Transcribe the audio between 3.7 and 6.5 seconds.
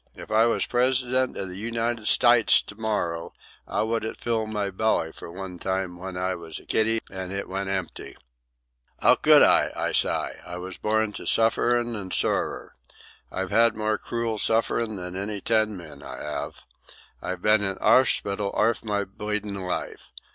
would it fill my belly for one time w'en I